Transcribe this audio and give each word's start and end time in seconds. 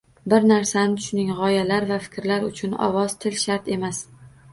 Bir 0.31 0.45
narsani 0.51 0.95
tushuning, 1.01 1.27
g‘oyalar 1.39 1.85
va 1.91 1.99
fikrlar 2.05 2.47
uchun 2.47 2.73
ovoz, 2.87 3.15
til 3.27 3.37
shart 3.43 3.71
emas. 3.77 4.01